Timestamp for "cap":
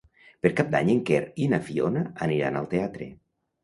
0.59-0.71